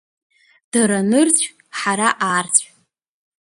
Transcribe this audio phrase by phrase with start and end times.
[0.71, 1.45] Дара нырцә,
[1.77, 2.65] ҳара аарцә.